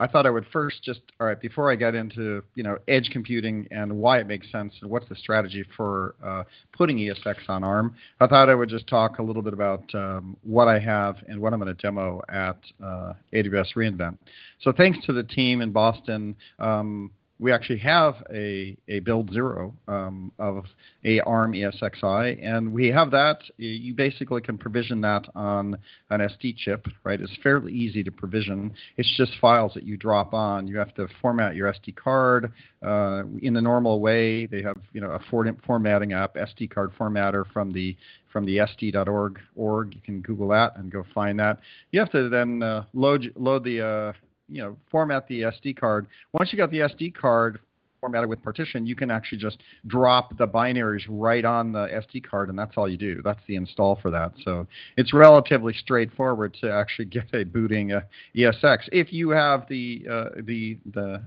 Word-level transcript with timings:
I 0.00 0.06
thought 0.06 0.26
I 0.26 0.30
would 0.30 0.46
first 0.52 0.82
just 0.82 1.00
all 1.20 1.26
right 1.26 1.40
before 1.40 1.70
I 1.70 1.74
get 1.74 1.94
into 1.94 2.42
you 2.54 2.62
know 2.62 2.78
edge 2.86 3.10
computing 3.12 3.66
and 3.70 3.96
why 3.96 4.18
it 4.18 4.26
makes 4.26 4.50
sense 4.52 4.74
and 4.80 4.90
what's 4.90 5.08
the 5.08 5.16
strategy 5.16 5.64
for 5.76 6.14
uh, 6.24 6.44
putting 6.72 6.98
ESX 6.98 7.36
on 7.48 7.64
ARM. 7.64 7.94
I 8.20 8.26
thought 8.26 8.48
I 8.48 8.54
would 8.54 8.68
just 8.68 8.86
talk 8.86 9.18
a 9.18 9.22
little 9.22 9.42
bit 9.42 9.52
about 9.52 9.82
um, 9.94 10.36
what 10.42 10.68
I 10.68 10.78
have 10.78 11.16
and 11.28 11.40
what 11.40 11.52
I'm 11.52 11.60
going 11.60 11.74
to 11.74 11.82
demo 11.82 12.20
at 12.28 12.58
uh, 12.82 13.14
AWS 13.32 13.74
reInvent. 13.76 14.18
So 14.60 14.72
thanks 14.72 15.04
to 15.06 15.12
the 15.12 15.22
team 15.22 15.60
in 15.60 15.72
Boston. 15.72 16.36
Um, 16.58 17.10
we 17.40 17.52
actually 17.52 17.78
have 17.78 18.14
a, 18.32 18.76
a 18.88 18.98
build 19.00 19.32
zero 19.32 19.72
um, 19.86 20.32
of 20.38 20.64
a 21.04 21.20
ARM 21.20 21.52
ESXi, 21.52 22.44
and 22.44 22.72
we 22.72 22.88
have 22.88 23.10
that. 23.12 23.38
You 23.56 23.94
basically 23.94 24.40
can 24.40 24.58
provision 24.58 25.00
that 25.02 25.28
on 25.34 25.78
an 26.10 26.20
SD 26.20 26.56
chip, 26.56 26.86
right? 27.04 27.20
It's 27.20 27.36
fairly 27.42 27.72
easy 27.72 28.02
to 28.02 28.10
provision. 28.10 28.72
It's 28.96 29.16
just 29.16 29.32
files 29.40 29.72
that 29.74 29.84
you 29.84 29.96
drop 29.96 30.34
on. 30.34 30.66
You 30.66 30.78
have 30.78 30.94
to 30.94 31.06
format 31.22 31.54
your 31.54 31.72
SD 31.72 31.94
card 31.94 32.52
uh, 32.82 33.22
in 33.40 33.54
the 33.54 33.62
normal 33.62 34.00
way. 34.00 34.46
They 34.46 34.62
have 34.62 34.78
you 34.92 35.00
know 35.00 35.10
a 35.10 35.20
formatting 35.66 36.12
app, 36.12 36.34
SD 36.34 36.70
card 36.70 36.92
formatter 36.98 37.44
from 37.52 37.72
the 37.72 37.96
from 38.32 38.44
the 38.44 38.58
sd.org 38.58 39.40
org. 39.54 39.94
You 39.94 40.00
can 40.00 40.20
Google 40.22 40.48
that 40.48 40.76
and 40.76 40.90
go 40.90 41.04
find 41.14 41.38
that. 41.38 41.58
You 41.92 42.00
have 42.00 42.10
to 42.12 42.28
then 42.28 42.62
uh, 42.62 42.84
load 42.94 43.32
load 43.36 43.62
the 43.62 43.86
uh, 43.86 44.12
you 44.48 44.62
know 44.62 44.76
format 44.90 45.26
the 45.28 45.42
SD 45.42 45.78
card. 45.78 46.06
Once 46.32 46.52
you 46.52 46.58
got 46.58 46.70
the 46.70 46.78
SD 46.78 47.14
card 47.14 47.60
formatted 48.00 48.28
with 48.28 48.42
partition, 48.42 48.86
you 48.86 48.94
can 48.94 49.10
actually 49.10 49.38
just 49.38 49.58
drop 49.86 50.36
the 50.38 50.46
binaries 50.46 51.04
right 51.08 51.44
on 51.44 51.72
the 51.72 51.86
SD 51.88 52.24
card, 52.24 52.48
and 52.48 52.58
that's 52.58 52.76
all 52.76 52.88
you 52.88 52.96
do. 52.96 53.20
That's 53.22 53.40
the 53.46 53.56
install 53.56 53.96
for 54.00 54.10
that. 54.10 54.32
So 54.44 54.66
it's 54.96 55.12
relatively 55.12 55.74
straightforward 55.74 56.56
to 56.60 56.70
actually 56.70 57.04
get 57.06 57.26
a 57.32 57.44
booting 57.44 57.92
uh, 57.92 58.00
ESX 58.36 58.88
if 58.92 59.12
you 59.12 59.30
have 59.30 59.66
the 59.68 60.06
uh, 60.10 60.24
the 60.42 60.78
the 60.92 61.22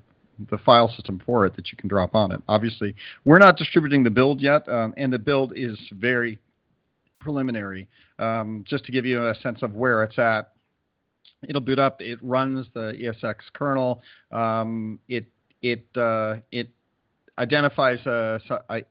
the 0.50 0.58
file 0.60 0.90
system 0.90 1.22
for 1.26 1.46
it 1.46 1.56
that 1.56 1.72
you 1.72 1.78
can 1.78 1.88
drop 1.88 2.16
on 2.16 2.32
it. 2.32 2.42
Obviously, 2.48 2.96
we're 3.26 3.38
not 3.38 3.58
distributing 3.58 4.04
the 4.04 4.10
build 4.10 4.42
yet, 4.42 4.68
um, 4.68 4.94
and 4.98 5.14
the 5.14 5.20
build 5.20 5.54
is 5.56 5.78
very 5.92 6.40
preliminary. 7.20 7.88
Um, 8.18 8.64
just 8.68 8.86
to 8.86 8.92
give 8.92 9.06
you 9.06 9.28
a 9.28 9.36
sense 9.36 9.62
of 9.62 9.74
where 9.74 10.04
it's 10.04 10.18
at, 10.18 10.52
it'll 11.48 11.62
boot 11.62 11.80
up. 11.80 12.02
It 12.02 12.20
runs 12.22 12.68
the 12.74 12.94
ESX 12.94 13.36
kernel. 13.54 14.02
Um, 14.32 15.00
it 15.08 15.26
it 15.62 15.86
uh, 15.96 16.38
it 16.52 16.70
identifies 17.38 18.00
a, 18.06 18.40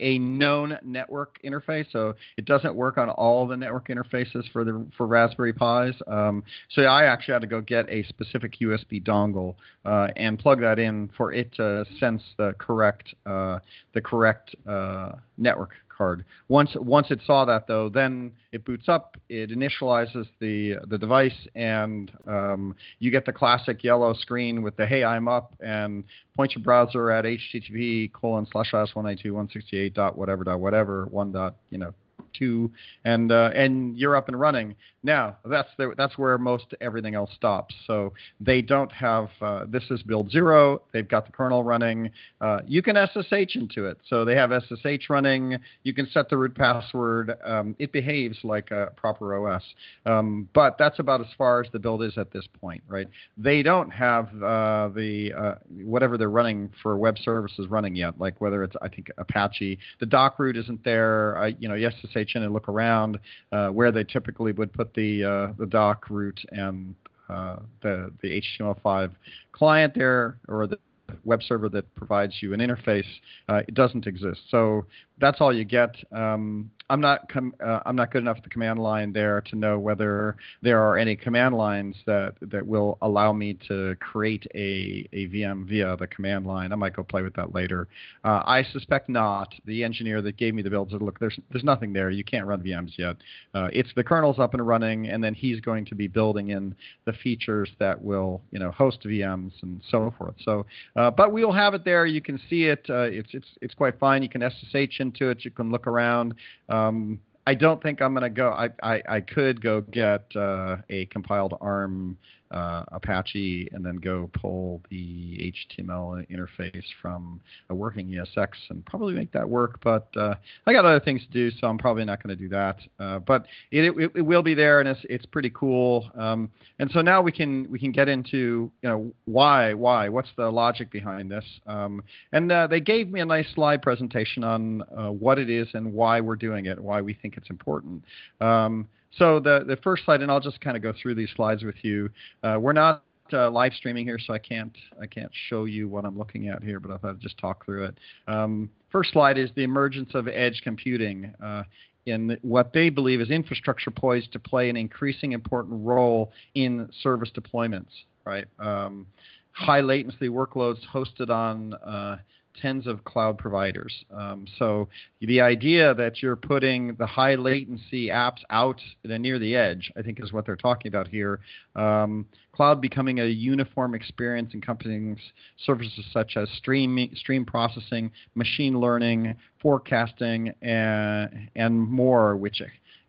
a, 0.00 0.18
known 0.18 0.76
network 0.82 1.38
interface, 1.44 1.86
so 1.92 2.14
it 2.36 2.46
doesn't 2.46 2.74
work 2.74 2.98
on 2.98 3.08
all 3.08 3.46
the 3.46 3.56
network 3.56 3.88
interfaces 3.88 4.50
for 4.50 4.64
the 4.64 4.86
for 4.96 5.06
Raspberry 5.06 5.52
Pis. 5.52 5.94
Um, 6.06 6.42
so 6.70 6.82
I 6.82 7.04
actually 7.04 7.34
had 7.34 7.42
to 7.42 7.46
go 7.46 7.60
get 7.60 7.88
a 7.88 8.02
specific 8.04 8.58
USB 8.60 9.02
dongle 9.02 9.54
uh, 9.84 10.08
and 10.16 10.38
plug 10.38 10.60
that 10.60 10.78
in 10.78 11.10
for 11.16 11.32
it 11.32 11.52
to 11.54 11.84
sense 11.98 12.22
the 12.38 12.54
correct 12.58 13.14
uh, 13.26 13.58
the 13.94 14.00
correct 14.00 14.54
uh, 14.68 15.12
network 15.38 15.70
card. 16.00 16.24
Once 16.48 16.70
once 16.76 17.10
it 17.10 17.20
saw 17.26 17.44
that 17.44 17.66
though, 17.66 17.90
then 17.90 18.32
it 18.52 18.64
boots 18.64 18.88
up, 18.88 19.18
it 19.28 19.50
initializes 19.50 20.26
the 20.40 20.76
the 20.88 20.96
device, 20.96 21.46
and 21.54 22.10
um, 22.26 22.74
you 23.00 23.10
get 23.10 23.26
the 23.26 23.32
classic 23.32 23.84
yellow 23.84 24.14
screen 24.14 24.62
with 24.62 24.74
the 24.78 24.86
"Hey, 24.86 25.04
I'm 25.04 25.28
up," 25.28 25.52
and 25.60 26.04
point 26.34 26.54
your 26.54 26.64
browser 26.64 27.10
at 27.10 27.26
http 27.26 28.10
colon 28.14 28.46
slash 28.50 28.70
slash 28.70 28.94
one 28.94 29.04
ninety 29.04 29.24
two 29.24 29.34
one 29.34 29.50
sixty 29.52 29.76
eight 29.78 29.92
dot 29.92 30.16
whatever 30.16 30.42
dot 30.42 30.58
whatever 30.58 31.04
one 31.10 31.32
dot 31.32 31.56
you 31.68 31.76
know 31.76 31.92
two, 32.32 32.70
and 33.04 33.30
uh, 33.30 33.50
and 33.54 33.98
you're 33.98 34.16
up 34.16 34.28
and 34.28 34.40
running. 34.40 34.74
Now 35.02 35.36
that's 35.44 35.70
the, 35.78 35.94
that's 35.96 36.18
where 36.18 36.36
most 36.36 36.66
everything 36.80 37.14
else 37.14 37.30
stops. 37.34 37.74
So 37.86 38.12
they 38.38 38.60
don't 38.60 38.92
have 38.92 39.30
uh, 39.40 39.64
this 39.66 39.84
is 39.90 40.02
build 40.02 40.30
zero. 40.30 40.82
They've 40.92 41.08
got 41.08 41.26
the 41.26 41.32
kernel 41.32 41.64
running. 41.64 42.10
Uh, 42.40 42.60
you 42.66 42.82
can 42.82 42.96
SSH 42.96 43.56
into 43.56 43.86
it. 43.86 43.98
So 44.06 44.24
they 44.24 44.34
have 44.36 44.50
SSH 44.50 45.08
running. 45.08 45.56
You 45.84 45.94
can 45.94 46.08
set 46.10 46.28
the 46.28 46.36
root 46.36 46.54
password. 46.54 47.34
Um, 47.44 47.74
it 47.78 47.92
behaves 47.92 48.38
like 48.42 48.70
a 48.70 48.92
proper 48.96 49.48
OS. 49.48 49.62
Um, 50.04 50.48
but 50.54 50.76
that's 50.78 50.98
about 50.98 51.22
as 51.22 51.28
far 51.38 51.62
as 51.62 51.70
the 51.72 51.78
build 51.78 52.02
is 52.02 52.18
at 52.18 52.30
this 52.30 52.44
point, 52.60 52.82
right? 52.86 53.08
They 53.38 53.62
don't 53.62 53.90
have 53.90 54.26
uh, 54.42 54.90
the 54.94 55.32
uh, 55.32 55.54
whatever 55.82 56.18
they're 56.18 56.28
running 56.28 56.70
for 56.82 56.98
web 56.98 57.16
services 57.24 57.68
running 57.68 57.96
yet, 57.96 58.20
like 58.20 58.38
whether 58.40 58.62
it's 58.62 58.76
I 58.82 58.88
think 58.88 59.08
Apache. 59.16 59.78
The 59.98 60.06
doc 60.06 60.38
root 60.38 60.58
isn't 60.58 60.84
there. 60.84 61.54
you 61.58 61.68
know, 61.68 61.76
SSH 61.76 62.34
in 62.34 62.42
and 62.42 62.52
look 62.52 62.68
around 62.68 63.18
uh, 63.52 63.68
where 63.68 63.92
they 63.92 64.04
typically 64.04 64.52
would 64.52 64.72
put 64.72 64.89
the 64.94 65.24
uh, 65.24 65.52
the 65.58 65.66
doc 65.66 66.10
root 66.10 66.40
and 66.52 66.94
uh, 67.28 67.56
the 67.82 68.12
the 68.22 68.40
HTML5 68.40 69.12
client 69.52 69.94
there 69.94 70.38
or 70.48 70.66
the 70.66 70.78
web 71.24 71.42
server 71.42 71.68
that 71.70 71.94
provides 71.94 72.34
you 72.40 72.54
an 72.54 72.60
interface, 72.60 73.04
uh, 73.48 73.62
it 73.66 73.74
doesn't 73.74 74.06
exist. 74.06 74.40
So 74.50 74.86
that's 75.20 75.40
all 75.40 75.52
you 75.52 75.64
get. 75.64 75.94
Um, 76.12 76.70
I'm 76.88 77.00
not 77.00 77.28
com- 77.28 77.54
uh, 77.64 77.80
I'm 77.86 77.94
not 77.94 78.10
good 78.10 78.22
enough 78.22 78.38
at 78.38 78.42
the 78.42 78.50
command 78.50 78.80
line 78.80 79.12
there 79.12 79.40
to 79.42 79.56
know 79.56 79.78
whether 79.78 80.36
there 80.60 80.80
are 80.82 80.98
any 80.98 81.14
command 81.14 81.54
lines 81.54 81.94
that 82.06 82.34
that 82.40 82.66
will 82.66 82.98
allow 83.02 83.32
me 83.32 83.56
to 83.68 83.94
create 84.00 84.44
a, 84.56 85.08
a 85.12 85.28
VM 85.28 85.68
via 85.68 85.96
the 85.96 86.08
command 86.08 86.46
line. 86.46 86.72
I 86.72 86.74
might 86.74 86.96
go 86.96 87.04
play 87.04 87.22
with 87.22 87.34
that 87.34 87.54
later. 87.54 87.86
Uh, 88.24 88.42
I 88.44 88.64
suspect 88.72 89.08
not. 89.08 89.54
The 89.66 89.84
engineer 89.84 90.20
that 90.22 90.36
gave 90.36 90.52
me 90.52 90.62
the 90.62 90.70
build 90.70 90.90
said, 90.90 91.00
look, 91.00 91.20
there's 91.20 91.38
there's 91.52 91.62
nothing 91.62 91.92
there. 91.92 92.10
You 92.10 92.24
can't 92.24 92.46
run 92.46 92.60
VMs 92.60 92.98
yet. 92.98 93.16
Uh, 93.54 93.68
it's 93.72 93.90
the 93.94 94.02
kernel's 94.02 94.40
up 94.40 94.54
and 94.54 94.66
running, 94.66 95.06
and 95.08 95.22
then 95.22 95.34
he's 95.34 95.60
going 95.60 95.84
to 95.86 95.94
be 95.94 96.08
building 96.08 96.50
in 96.50 96.74
the 97.04 97.12
features 97.12 97.70
that 97.78 98.02
will 98.02 98.42
you 98.50 98.58
know 98.58 98.72
host 98.72 98.98
VMs 99.04 99.52
and 99.62 99.80
so 99.90 100.12
forth. 100.18 100.34
So, 100.44 100.66
uh, 101.00 101.10
but 101.10 101.32
we'll 101.32 101.52
have 101.52 101.72
it 101.72 101.82
there. 101.82 102.04
You 102.04 102.20
can 102.20 102.38
see 102.50 102.64
it. 102.64 102.84
Uh, 102.90 103.04
it's 103.04 103.30
it's 103.32 103.46
it's 103.62 103.74
quite 103.74 103.98
fine. 103.98 104.22
You 104.22 104.28
can 104.28 104.42
SSH 104.42 105.00
into 105.00 105.30
it. 105.30 105.46
You 105.46 105.50
can 105.50 105.70
look 105.70 105.86
around. 105.86 106.34
Um, 106.68 107.18
I 107.46 107.54
don't 107.54 107.82
think 107.82 108.02
I'm 108.02 108.12
going 108.12 108.22
to 108.22 108.28
go. 108.28 108.50
I, 108.50 108.68
I, 108.82 109.02
I 109.08 109.20
could 109.22 109.62
go 109.62 109.80
get 109.80 110.24
uh, 110.36 110.76
a 110.90 111.06
compiled 111.06 111.56
ARM 111.62 112.18
uh, 112.50 112.84
Apache 112.92 113.68
and 113.72 113.84
then 113.84 113.96
go 113.96 114.30
pull 114.34 114.80
the 114.90 115.52
HTML 115.78 116.26
interface 116.30 116.84
from 117.00 117.40
a 117.68 117.74
working 117.74 118.08
ESX 118.08 118.48
and 118.70 118.84
probably 118.86 119.14
make 119.14 119.32
that 119.32 119.48
work. 119.48 119.80
But 119.82 120.08
uh, 120.16 120.34
I 120.66 120.72
got 120.72 120.84
other 120.84 121.00
things 121.00 121.22
to 121.22 121.32
do, 121.32 121.50
so 121.58 121.66
I'm 121.66 121.78
probably 121.78 122.04
not 122.04 122.22
going 122.22 122.36
to 122.36 122.42
do 122.42 122.48
that. 122.48 122.78
Uh, 122.98 123.18
but 123.20 123.46
it, 123.70 123.96
it, 123.96 124.10
it, 124.16 124.22
will 124.22 124.42
be 124.42 124.54
there, 124.54 124.80
and 124.80 124.88
it's, 124.88 125.00
it's 125.04 125.26
pretty 125.26 125.50
cool. 125.50 126.10
Um, 126.16 126.50
and 126.78 126.90
so 126.92 127.00
now 127.00 127.22
we 127.22 127.32
can 127.32 127.70
we 127.70 127.78
can 127.78 127.92
get 127.92 128.08
into 128.08 128.70
you 128.82 128.88
know 128.88 129.12
why 129.26 129.74
why 129.74 130.08
what's 130.08 130.30
the 130.36 130.50
logic 130.50 130.90
behind 130.90 131.30
this. 131.30 131.44
Um, 131.66 132.02
and 132.32 132.50
uh, 132.50 132.66
they 132.66 132.80
gave 132.80 133.10
me 133.10 133.20
a 133.20 133.24
nice 133.24 133.46
slide 133.54 133.82
presentation 133.82 134.44
on 134.44 134.82
uh, 134.96 135.10
what 135.10 135.38
it 135.38 135.50
is 135.50 135.68
and 135.74 135.92
why 135.92 136.20
we're 136.20 136.36
doing 136.36 136.66
it, 136.66 136.78
why 136.78 137.00
we 137.00 137.14
think 137.14 137.36
it's 137.36 137.50
important. 137.50 138.04
Um, 138.40 138.88
so 139.16 139.40
the, 139.40 139.64
the 139.66 139.76
first 139.76 140.04
slide, 140.04 140.22
and 140.22 140.30
I'll 140.30 140.40
just 140.40 140.60
kind 140.60 140.76
of 140.76 140.82
go 140.82 140.92
through 141.00 141.14
these 141.16 141.30
slides 141.34 141.64
with 141.64 141.76
you. 141.82 142.10
Uh, 142.42 142.58
we're 142.60 142.72
not 142.72 143.02
uh, 143.32 143.50
live 143.50 143.72
streaming 143.74 144.04
here, 144.04 144.18
so 144.18 144.32
I 144.32 144.38
can't 144.38 144.76
I 145.00 145.06
can't 145.06 145.30
show 145.48 145.64
you 145.64 145.88
what 145.88 146.04
I'm 146.04 146.18
looking 146.18 146.48
at 146.48 146.62
here, 146.62 146.80
but 146.80 146.90
I 146.90 146.96
thought 146.96 147.10
I'd 147.10 147.20
just 147.20 147.38
talk 147.38 147.64
through 147.64 147.84
it. 147.84 147.98
Um, 148.26 148.70
first 148.90 149.12
slide 149.12 149.38
is 149.38 149.50
the 149.54 149.62
emergence 149.62 150.10
of 150.14 150.28
edge 150.28 150.60
computing 150.62 151.32
uh, 151.42 151.64
in 152.06 152.38
what 152.42 152.72
they 152.72 152.90
believe 152.90 153.20
is 153.20 153.30
infrastructure 153.30 153.90
poised 153.90 154.32
to 154.32 154.38
play 154.38 154.68
an 154.70 154.76
increasing 154.76 155.32
important 155.32 155.84
role 155.84 156.32
in 156.54 156.88
service 157.02 157.30
deployments. 157.34 157.90
Right, 158.24 158.46
um, 158.58 159.06
high 159.52 159.80
latency 159.80 160.28
workloads 160.28 160.80
hosted 160.92 161.30
on 161.30 161.74
uh, 161.74 162.18
tens 162.60 162.86
of 162.86 163.04
cloud 163.04 163.38
providers. 163.38 164.04
Um, 164.10 164.46
so 164.58 164.88
the 165.20 165.40
idea 165.40 165.94
that 165.94 166.22
you're 166.22 166.36
putting 166.36 166.94
the 166.96 167.06
high 167.06 167.34
latency 167.34 168.08
apps 168.08 168.40
out 168.50 168.80
near 169.04 169.38
the 169.38 169.56
edge, 169.56 169.92
I 169.96 170.02
think, 170.02 170.22
is 170.22 170.32
what 170.32 170.46
they're 170.46 170.56
talking 170.56 170.88
about 170.88 171.08
here. 171.08 171.40
Um, 171.74 172.26
cloud 172.52 172.80
becoming 172.80 173.20
a 173.20 173.26
uniform 173.26 173.94
experience 173.94 174.52
encompassing 174.54 175.18
services 175.64 176.04
such 176.12 176.36
as 176.36 176.48
stream 176.58 177.10
stream 177.14 177.44
processing, 177.44 178.10
machine 178.34 178.78
learning, 178.78 179.34
forecasting, 179.60 180.52
and, 180.62 181.50
and 181.54 181.80
more, 181.80 182.36
which 182.36 182.60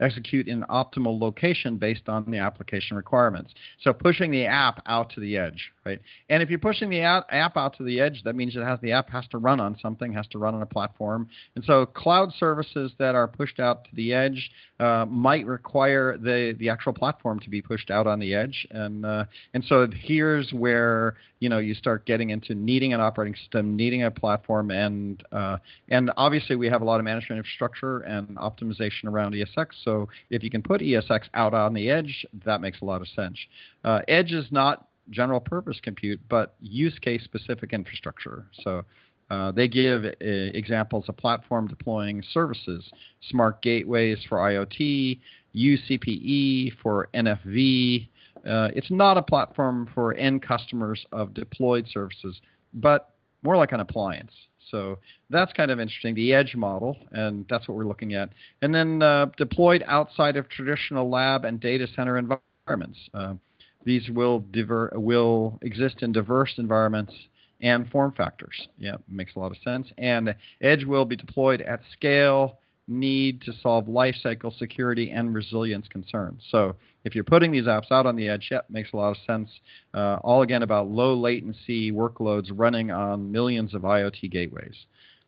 execute 0.01 0.47
in 0.47 0.63
optimal 0.63 1.19
location 1.19 1.77
based 1.77 2.09
on 2.09 2.29
the 2.29 2.37
application 2.37 2.97
requirements. 2.97 3.53
So 3.81 3.93
pushing 3.93 4.31
the 4.31 4.45
app 4.45 4.81
out 4.87 5.11
to 5.11 5.19
the 5.19 5.37
edge, 5.37 5.71
right? 5.85 5.99
And 6.29 6.41
if 6.41 6.49
you're 6.49 6.59
pushing 6.59 6.89
the 6.89 7.01
app 7.01 7.55
out 7.57 7.77
to 7.77 7.83
the 7.83 7.99
edge, 7.99 8.23
that 8.25 8.35
means 8.35 8.55
it 8.55 8.63
has 8.63 8.79
the 8.81 8.91
app 8.91 9.09
has 9.11 9.27
to 9.27 9.37
run 9.37 9.59
on 9.59 9.77
something, 9.81 10.11
has 10.13 10.27
to 10.27 10.39
run 10.39 10.55
on 10.55 10.61
a 10.61 10.65
platform. 10.65 11.29
And 11.55 11.63
so 11.63 11.85
cloud 11.85 12.33
services 12.33 12.91
that 12.97 13.15
are 13.15 13.27
pushed 13.27 13.59
out 13.59 13.85
to 13.85 13.89
the 13.95 14.13
edge 14.13 14.51
uh, 14.81 15.05
might 15.07 15.45
require 15.45 16.17
the 16.17 16.55
the 16.57 16.69
actual 16.69 16.93
platform 16.93 17.39
to 17.39 17.49
be 17.49 17.61
pushed 17.61 17.91
out 17.91 18.07
on 18.07 18.19
the 18.19 18.33
edge. 18.33 18.67
And 18.71 19.05
uh, 19.05 19.25
and 19.53 19.63
so 19.63 19.87
here's 19.93 20.51
where 20.51 21.15
you 21.39 21.49
know 21.49 21.59
you 21.59 21.75
start 21.75 22.05
getting 22.05 22.31
into 22.31 22.55
needing 22.55 22.93
an 22.93 22.99
operating 22.99 23.35
system, 23.35 23.75
needing 23.75 24.03
a 24.03 24.11
platform, 24.11 24.71
and 24.71 25.23
uh, 25.31 25.57
and 25.89 26.11
obviously 26.17 26.55
we 26.55 26.67
have 26.67 26.81
a 26.81 26.85
lot 26.85 26.99
of 26.99 27.03
management 27.03 27.37
infrastructure 27.37 27.99
and 27.99 28.37
optimization 28.37 29.05
around 29.05 29.33
ESX. 29.33 29.67
So 29.83 29.90
if 30.29 30.43
you 30.43 30.49
can 30.49 30.61
put 30.61 30.81
ESX 30.81 31.23
out 31.33 31.53
on 31.53 31.73
the 31.73 31.89
edge, 31.89 32.25
that 32.45 32.61
makes 32.61 32.81
a 32.81 32.85
lot 32.85 33.01
of 33.01 33.07
sense. 33.09 33.37
Uh, 33.83 34.01
edge 34.07 34.31
is 34.31 34.45
not 34.51 34.87
general 35.09 35.39
purpose 35.39 35.79
compute, 35.81 36.19
but 36.29 36.55
use 36.59 36.97
case 36.99 37.23
specific 37.23 37.73
infrastructure. 37.73 38.45
So 38.63 38.83
uh, 39.29 39.51
they 39.51 39.67
give 39.67 40.03
uh, 40.05 40.11
examples 40.19 41.05
of 41.07 41.17
platform 41.17 41.67
deploying 41.67 42.23
services, 42.33 42.83
smart 43.29 43.61
gateways 43.61 44.19
for 44.27 44.37
IoT, 44.39 45.19
UCPE 45.55 46.73
for 46.81 47.07
NFV. 47.13 48.07
Uh, 48.37 48.69
it's 48.75 48.91
not 48.91 49.17
a 49.17 49.21
platform 49.21 49.89
for 49.93 50.13
end 50.15 50.41
customers 50.41 51.05
of 51.11 51.33
deployed 51.33 51.87
services, 51.87 52.41
but 52.73 53.13
more 53.43 53.57
like 53.57 53.71
an 53.71 53.79
appliance. 53.79 54.31
So 54.71 54.97
that's 55.29 55.53
kind 55.53 55.71
of 55.71 55.79
interesting, 55.79 56.15
the 56.15 56.33
edge 56.33 56.55
model, 56.55 56.97
and 57.11 57.45
that's 57.49 57.67
what 57.67 57.77
we're 57.77 57.85
looking 57.87 58.13
at. 58.15 58.29
And 58.61 58.73
then 58.73 59.01
uh, 59.03 59.27
deployed 59.37 59.83
outside 59.87 60.37
of 60.37 60.49
traditional 60.49 61.09
lab 61.09 61.45
and 61.45 61.59
data 61.59 61.87
center 61.95 62.17
environments. 62.17 62.71
Uh, 63.13 63.33
these 63.49 64.09
will 64.09 64.11
diver- 64.51 64.91
will 64.95 65.37
exist 65.37 65.75
in 65.79 65.91
diverse 65.91 66.53
environments 66.57 67.13
and 67.61 67.89
form 67.89 68.11
factors. 68.11 68.67
Yeah, 68.77 68.95
makes 69.07 69.35
a 69.35 69.39
lot 69.39 69.51
of 69.51 69.57
sense. 69.63 69.87
And 69.97 70.35
Edge 70.61 70.85
will 70.85 71.05
be 71.05 71.15
deployed 71.15 71.61
at 71.61 71.81
scale, 71.93 72.59
need 72.87 73.41
to 73.43 73.53
solve 73.61 73.85
lifecycle 73.85 74.57
security 74.57 75.11
and 75.11 75.33
resilience 75.33 75.87
concerns. 75.87 76.41
So 76.49 76.75
if 77.03 77.15
you're 77.15 77.23
putting 77.23 77.51
these 77.51 77.65
apps 77.65 77.91
out 77.91 78.05
on 78.05 78.15
the 78.15 78.27
edge, 78.27 78.49
it 78.51 78.61
makes 78.69 78.93
a 78.93 78.97
lot 78.97 79.11
of 79.11 79.17
sense. 79.25 79.49
Uh, 79.93 80.17
all 80.23 80.41
again 80.41 80.63
about 80.63 80.89
low 80.89 81.15
latency 81.15 81.91
workloads 81.91 82.51
running 82.53 82.91
on 82.91 83.31
millions 83.31 83.73
of 83.73 83.81
IoT 83.81 84.31
gateways. 84.31 84.75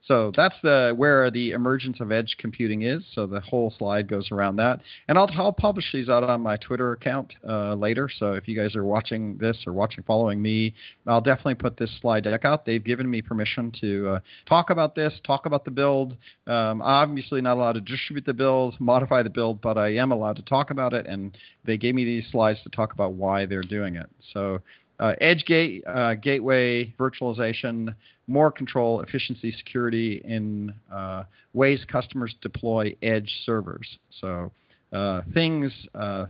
So 0.07 0.33
that's 0.35 0.55
the 0.63 0.93
where 0.95 1.31
the 1.31 1.51
emergence 1.51 1.99
of 2.01 2.11
edge 2.11 2.35
computing 2.37 2.81
is. 2.81 3.03
So 3.13 3.25
the 3.25 3.39
whole 3.39 3.73
slide 3.77 4.09
goes 4.09 4.31
around 4.31 4.57
that, 4.57 4.81
and 5.07 5.17
I'll, 5.17 5.29
I'll 5.37 5.53
publish 5.53 5.85
these 5.93 6.09
out 6.09 6.23
on 6.23 6.41
my 6.41 6.57
Twitter 6.57 6.91
account 6.91 7.33
uh, 7.47 7.75
later. 7.75 8.09
So 8.19 8.33
if 8.33 8.47
you 8.47 8.55
guys 8.55 8.75
are 8.75 8.83
watching 8.83 9.37
this 9.37 9.57
or 9.65 9.71
watching 9.71 10.03
following 10.03 10.41
me, 10.41 10.73
I'll 11.07 11.21
definitely 11.21 11.55
put 11.55 11.77
this 11.77 11.89
slide 12.01 12.25
deck 12.25 12.43
out. 12.43 12.65
They've 12.65 12.83
given 12.83 13.09
me 13.09 13.21
permission 13.21 13.71
to 13.79 14.09
uh, 14.09 14.19
talk 14.45 14.69
about 14.69 14.93
this, 14.93 15.13
talk 15.25 15.45
about 15.45 15.63
the 15.63 15.71
build. 15.71 16.17
Um, 16.47 16.81
obviously 16.81 17.39
not 17.39 17.55
allowed 17.55 17.73
to 17.73 17.81
distribute 17.81 18.25
the 18.25 18.33
build, 18.33 18.75
modify 18.79 19.23
the 19.23 19.29
build, 19.29 19.61
but 19.61 19.77
I 19.77 19.95
am 19.95 20.11
allowed 20.11 20.35
to 20.35 20.41
talk 20.41 20.69
about 20.69 20.93
it, 20.93 21.05
and 21.07 21.37
they 21.63 21.77
gave 21.77 21.95
me 21.95 22.03
these 22.03 22.25
slides 22.29 22.59
to 22.63 22.69
talk 22.69 22.93
about 22.93 23.13
why 23.13 23.45
they're 23.45 23.61
doing 23.61 23.95
it. 23.95 24.09
So 24.33 24.59
uh, 24.99 25.13
edge 25.21 25.45
gate, 25.45 25.83
uh, 25.87 26.13
gateway, 26.15 26.93
virtualization, 26.99 27.93
more 28.27 28.51
control, 28.51 29.01
efficiency, 29.01 29.51
security 29.51 30.21
in 30.23 30.73
uh, 30.93 31.23
ways 31.53 31.83
customers 31.87 32.35
deploy 32.41 32.95
edge 33.01 33.31
servers. 33.45 33.97
So 34.21 34.51
uh, 34.93 35.21
things, 35.33 35.71
uh, 35.95 36.27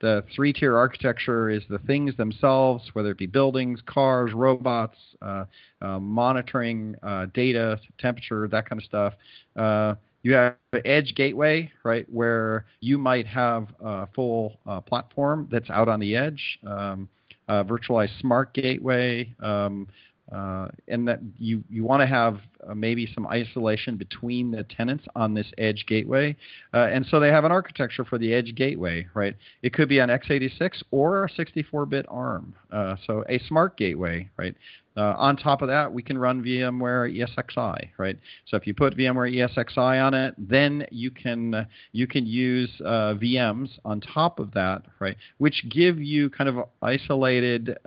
the 0.00 0.24
three-tier 0.34 0.76
architecture 0.76 1.48
is 1.48 1.62
the 1.68 1.78
things 1.78 2.16
themselves, 2.16 2.90
whether 2.92 3.10
it 3.12 3.18
be 3.18 3.26
buildings, 3.26 3.80
cars, 3.86 4.32
robots, 4.32 4.98
uh, 5.20 5.44
monitoring 5.80 6.96
data, 7.34 7.78
temperature, 8.00 8.48
that 8.48 8.68
kind 8.68 8.80
of 8.80 8.84
stuff. 8.84 9.14
you 10.24 10.32
have 10.32 10.56
edge 10.84 11.14
gateway, 11.14 11.70
right, 11.84 12.06
where 12.10 12.64
you 12.80 12.98
might 12.98 13.28
have 13.28 13.68
a 13.80 14.08
full 14.08 14.58
platform 14.86 15.46
that's 15.52 15.70
out 15.70 15.88
on 15.88 16.00
the 16.00 16.16
edge. 16.16 16.58
Um, 16.66 17.08
virtualized 17.48 18.18
smart 18.20 18.52
gateway, 18.54 19.32
um, 19.40 19.88
uh, 20.32 20.68
and 20.88 21.06
that 21.06 21.20
you, 21.38 21.62
you 21.68 21.84
want 21.84 22.00
to 22.00 22.06
have 22.06 22.40
uh, 22.66 22.74
maybe 22.74 23.10
some 23.14 23.26
isolation 23.26 23.96
between 23.96 24.50
the 24.50 24.62
tenants 24.64 25.04
on 25.14 25.34
this 25.34 25.46
edge 25.58 25.84
gateway. 25.86 26.34
Uh, 26.72 26.88
and 26.90 27.04
so 27.06 27.20
they 27.20 27.28
have 27.28 27.44
an 27.44 27.52
architecture 27.52 28.04
for 28.04 28.18
the 28.18 28.32
edge 28.32 28.54
gateway, 28.54 29.06
right? 29.14 29.36
It 29.62 29.74
could 29.74 29.88
be 29.88 29.98
an 29.98 30.08
x86 30.08 30.82
or 30.90 31.24
a 31.24 31.30
64-bit 31.30 32.06
ARM. 32.08 32.54
Uh, 32.70 32.96
so 33.06 33.24
a 33.28 33.38
smart 33.40 33.76
gateway, 33.76 34.28
right? 34.38 34.54
Uh, 34.94 35.14
on 35.16 35.36
top 35.36 35.62
of 35.62 35.68
that, 35.68 35.90
we 35.90 36.02
can 36.02 36.18
run 36.18 36.42
VMware 36.42 37.16
ESXi, 37.16 37.88
right? 37.96 38.18
So 38.46 38.58
if 38.58 38.66
you 38.66 38.74
put 38.74 38.94
VMware 38.96 39.34
ESXi 39.34 40.04
on 40.04 40.12
it, 40.12 40.34
then 40.36 40.86
you 40.90 41.10
can 41.10 41.54
uh, 41.54 41.64
you 41.92 42.06
can 42.06 42.26
use 42.26 42.70
VMs 42.82 43.70
on 43.86 44.02
top 44.02 44.38
of 44.38 44.52
that, 44.52 44.82
right? 44.98 45.16
Which 45.38 45.64
give 45.70 45.98
you 45.98 46.28
kind 46.28 46.50
of 46.50 46.68
isolated 46.82 47.78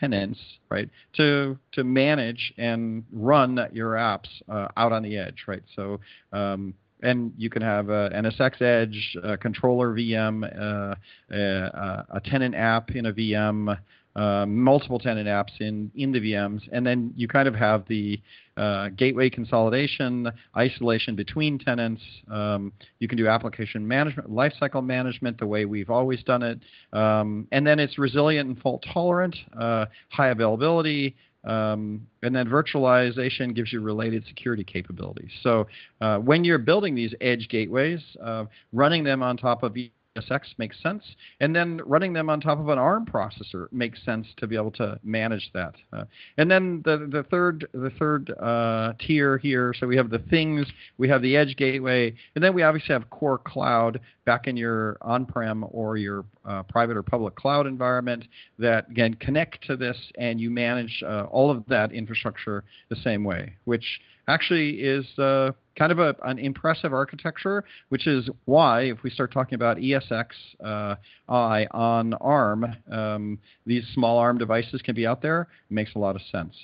tenants, 0.00 0.40
right, 0.70 0.88
to 1.14 1.58
to 1.72 1.84
manage 1.84 2.52
and 2.58 3.04
run 3.12 3.58
your 3.72 3.92
apps 3.92 4.28
uh, 4.48 4.68
out 4.76 4.92
on 4.92 5.02
the 5.02 5.16
edge, 5.16 5.44
right? 5.46 5.62
So 5.76 6.00
um, 6.32 6.74
and 7.02 7.32
you 7.36 7.50
can 7.50 7.62
have 7.62 7.88
a 7.88 8.10
NSX 8.10 8.60
Edge, 8.60 9.16
a 9.22 9.36
controller 9.36 9.94
VM, 9.94 10.44
uh, 10.44 10.94
a, 11.30 12.06
a, 12.10 12.20
tenant 12.20 12.54
app 12.54 12.90
in 12.90 13.06
a 13.06 13.12
VM, 13.12 13.78
uh, 14.16 14.44
multiple 14.46 14.98
tenant 14.98 15.28
apps 15.28 15.60
in, 15.60 15.90
in 15.94 16.12
the 16.12 16.20
VMs, 16.20 16.62
and 16.72 16.86
then 16.86 17.12
you 17.16 17.28
kind 17.28 17.46
of 17.46 17.54
have 17.54 17.86
the 17.88 18.20
uh, 18.56 18.88
gateway 18.90 19.30
consolidation, 19.30 20.30
isolation 20.56 21.14
between 21.14 21.58
tenants. 21.58 22.02
Um, 22.30 22.72
you 22.98 23.08
can 23.08 23.16
do 23.16 23.28
application 23.28 23.86
management, 23.86 24.30
lifecycle 24.30 24.84
management 24.84 25.38
the 25.38 25.46
way 25.46 25.64
we've 25.64 25.90
always 25.90 26.22
done 26.24 26.42
it, 26.42 26.60
um, 26.92 27.46
and 27.52 27.66
then 27.66 27.78
it's 27.78 27.98
resilient 27.98 28.48
and 28.48 28.58
fault 28.58 28.84
tolerant, 28.92 29.36
uh, 29.58 29.86
high 30.08 30.28
availability. 30.28 31.16
Um, 31.42 32.06
and 32.22 32.36
then 32.36 32.46
virtualization 32.48 33.54
gives 33.54 33.72
you 33.72 33.80
related 33.80 34.26
security 34.26 34.62
capabilities. 34.62 35.30
So 35.42 35.68
uh, 36.02 36.18
when 36.18 36.44
you're 36.44 36.58
building 36.58 36.94
these 36.94 37.14
edge 37.22 37.48
gateways, 37.48 38.00
uh, 38.22 38.44
running 38.74 39.04
them 39.04 39.22
on 39.22 39.38
top 39.38 39.62
of 39.62 39.74
ESX 40.18 40.58
makes 40.58 40.80
sense, 40.82 41.04
and 41.38 41.54
then 41.54 41.80
running 41.86 42.12
them 42.12 42.28
on 42.28 42.40
top 42.40 42.58
of 42.58 42.68
an 42.68 42.78
ARM 42.78 43.06
processor 43.06 43.70
makes 43.70 44.04
sense 44.04 44.26
to 44.38 44.48
be 44.48 44.56
able 44.56 44.72
to 44.72 44.98
manage 45.04 45.50
that. 45.54 45.74
Uh, 45.92 46.04
and 46.36 46.50
then 46.50 46.82
the 46.84 47.08
the 47.10 47.22
third 47.30 47.68
the 47.72 47.90
third 47.90 48.32
uh, 48.40 48.92
tier 48.98 49.38
here, 49.38 49.72
so 49.78 49.86
we 49.86 49.96
have 49.96 50.10
the 50.10 50.18
things, 50.18 50.66
we 50.98 51.08
have 51.08 51.22
the 51.22 51.36
edge 51.36 51.56
gateway, 51.56 52.12
and 52.34 52.42
then 52.42 52.54
we 52.54 52.64
obviously 52.64 52.92
have 52.92 53.08
core 53.10 53.38
cloud 53.38 54.00
back 54.24 54.48
in 54.48 54.56
your 54.56 54.96
on-prem 55.00 55.64
or 55.70 55.96
your 55.96 56.24
uh, 56.44 56.64
private 56.64 56.96
or 56.96 57.04
public 57.04 57.36
cloud 57.36 57.66
environment 57.68 58.24
that 58.58 58.90
again 58.90 59.14
connect 59.14 59.64
to 59.64 59.76
this, 59.76 59.96
and 60.18 60.40
you 60.40 60.50
manage 60.50 61.04
uh, 61.06 61.26
all 61.30 61.52
of 61.52 61.64
that 61.66 61.92
infrastructure 61.92 62.64
the 62.88 62.96
same 62.96 63.22
way, 63.22 63.54
which 63.64 64.00
actually 64.26 64.80
is 64.80 65.06
uh, 65.20 65.52
kind 65.80 65.92
of 65.92 65.98
a, 65.98 66.14
an 66.24 66.38
impressive 66.38 66.92
architecture, 66.92 67.64
which 67.88 68.06
is 68.06 68.28
why 68.44 68.82
if 68.82 69.02
we 69.02 69.08
start 69.08 69.32
talking 69.32 69.54
about 69.54 69.78
ESX 69.78 70.26
uh, 70.62 70.94
I 71.26 71.66
on 71.70 72.12
ARM, 72.14 72.66
um, 72.92 73.38
these 73.64 73.82
small 73.94 74.18
ARM 74.18 74.36
devices 74.36 74.82
can 74.82 74.94
be 74.94 75.06
out 75.06 75.22
there. 75.22 75.48
It 75.70 75.72
makes 75.72 75.94
a 75.94 75.98
lot 75.98 76.16
of 76.16 76.22
sense. 76.30 76.54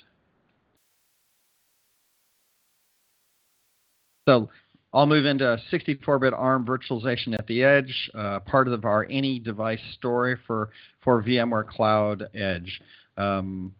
So 4.29 4.49
I'll 4.93 5.07
move 5.07 5.25
into 5.25 5.59
64-bit 5.71 6.33
ARM 6.35 6.67
virtualization 6.67 7.33
at 7.33 7.47
the 7.47 7.63
edge, 7.63 8.11
uh, 8.13 8.41
part 8.41 8.67
of 8.67 8.85
our 8.85 9.07
any 9.09 9.39
device 9.39 9.81
story 9.93 10.37
for, 10.45 10.69
for 11.03 11.23
VMware 11.23 11.65
Cloud 11.65 12.25
Edge. 12.35 12.79
Um, 13.17 13.73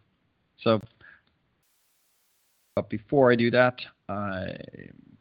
so 0.63 0.81
but 2.75 2.89
before 2.89 3.31
I 3.31 3.35
do 3.35 3.51
that, 3.51 3.75
I'm 4.09 5.06